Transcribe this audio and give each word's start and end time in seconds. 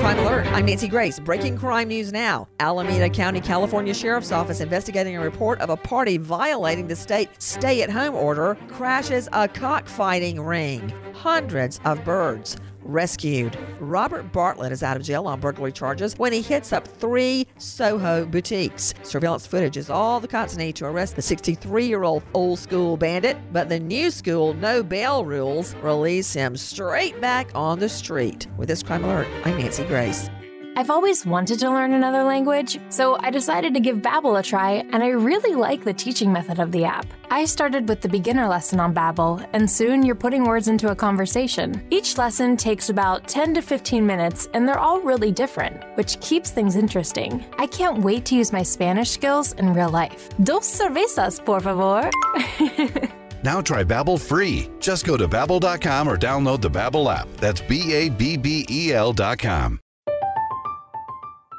Crime 0.00 0.18
Alert. 0.20 0.46
I'm 0.46 0.64
Nancy 0.64 0.88
Grace. 0.88 1.18
Breaking 1.20 1.58
crime 1.58 1.88
news 1.88 2.10
now. 2.10 2.48
Alameda 2.58 3.10
County, 3.10 3.38
California 3.38 3.92
Sheriff's 3.92 4.32
Office 4.32 4.62
investigating 4.62 5.14
a 5.14 5.20
report 5.20 5.60
of 5.60 5.68
a 5.68 5.76
party 5.76 6.16
violating 6.16 6.86
the 6.86 6.96
state 6.96 7.28
stay 7.38 7.82
at 7.82 7.90
home 7.90 8.14
order 8.14 8.56
crashes 8.68 9.28
a 9.34 9.46
cockfighting 9.46 10.40
ring. 10.40 10.90
Hundreds 11.12 11.80
of 11.84 12.02
birds 12.02 12.56
rescued. 12.82 13.56
Robert 13.78 14.32
Bartlett 14.32 14.72
is 14.72 14.82
out 14.82 14.96
of 14.96 15.02
jail 15.02 15.26
on 15.26 15.40
burglary 15.40 15.72
charges 15.72 16.18
when 16.18 16.32
he 16.32 16.42
hits 16.42 16.72
up 16.72 16.86
three 16.86 17.46
Soho 17.58 18.26
boutiques. 18.26 18.94
Surveillance 19.02 19.46
footage 19.46 19.76
is 19.76 19.90
all 19.90 20.20
the 20.20 20.28
cops 20.28 20.56
need 20.56 20.76
to 20.76 20.86
arrest 20.86 21.16
the 21.16 21.22
63 21.22 21.86
year 21.86 22.02
old 22.02 22.22
old 22.34 22.58
school 22.58 22.96
bandit, 22.96 23.36
but 23.52 23.68
the 23.68 23.78
new 23.78 24.10
school 24.10 24.54
no 24.54 24.82
bail 24.82 25.24
rules 25.24 25.74
release 25.76 26.32
him 26.32 26.56
straight 26.56 27.20
back 27.20 27.50
on 27.54 27.78
the 27.78 27.88
street. 27.88 28.46
With 28.56 28.68
this 28.68 28.82
crime 28.82 29.04
alert, 29.04 29.28
I'm 29.44 29.58
Nancy 29.58 29.84
Grace. 29.84 30.30
I've 30.80 30.88
always 30.88 31.26
wanted 31.26 31.58
to 31.58 31.68
learn 31.68 31.92
another 31.92 32.22
language, 32.22 32.80
so 32.88 33.18
I 33.20 33.28
decided 33.28 33.74
to 33.74 33.80
give 33.80 33.98
Babbel 33.98 34.38
a 34.38 34.42
try, 34.42 34.82
and 34.92 35.02
I 35.02 35.08
really 35.08 35.54
like 35.54 35.84
the 35.84 35.92
teaching 35.92 36.32
method 36.32 36.58
of 36.58 36.72
the 36.72 36.86
app. 36.86 37.04
I 37.30 37.44
started 37.44 37.86
with 37.86 38.00
the 38.00 38.08
beginner 38.08 38.48
lesson 38.48 38.80
on 38.80 38.94
Babbel, 38.94 39.46
and 39.52 39.70
soon 39.70 40.02
you're 40.02 40.14
putting 40.14 40.44
words 40.44 40.68
into 40.68 40.90
a 40.90 40.96
conversation. 40.96 41.86
Each 41.90 42.16
lesson 42.16 42.56
takes 42.56 42.88
about 42.88 43.28
10 43.28 43.52
to 43.56 43.60
15 43.60 44.06
minutes, 44.06 44.48
and 44.54 44.66
they're 44.66 44.78
all 44.78 45.02
really 45.02 45.30
different, 45.30 45.84
which 45.98 46.18
keeps 46.20 46.50
things 46.50 46.76
interesting. 46.76 47.44
I 47.58 47.66
can't 47.66 47.98
wait 47.98 48.24
to 48.26 48.34
use 48.34 48.50
my 48.50 48.62
Spanish 48.62 49.10
skills 49.10 49.52
in 49.52 49.74
real 49.74 49.90
life. 49.90 50.30
Dos 50.44 50.66
cervezas, 50.66 51.44
por 51.44 51.60
favor. 51.60 52.08
Now 53.42 53.62
try 53.62 53.84
Babbel 53.84 54.20
free. 54.20 54.68
Just 54.80 55.06
go 55.06 55.16
to 55.16 55.26
babbel.com 55.26 56.06
or 56.06 56.18
download 56.18 56.60
the 56.60 56.68
Babbel 56.70 57.10
app. 57.10 57.26
That's 57.38 57.62
B 57.62 57.94
A 57.94 58.10
B 58.10 58.36
B 58.36 58.66
E 58.68 58.92
L.com. 58.92 59.80